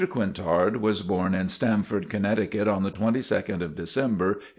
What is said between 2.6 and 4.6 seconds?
on the 22nd of December, 1824.